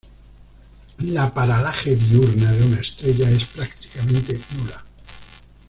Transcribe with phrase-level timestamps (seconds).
[1.13, 4.83] La paralaje diurna de una estrella es prácticamente nula.